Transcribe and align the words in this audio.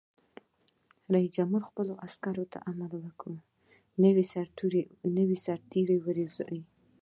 رئیس 1.13 1.31
جمهور 1.37 1.61
خپلو 1.69 1.93
عسکرو 2.05 2.45
ته 2.51 2.57
امر 2.71 2.91
وکړ؛ 3.05 3.33
نوي 5.17 5.35
سرتېري 5.45 5.97
وروزیئ! 6.01 6.61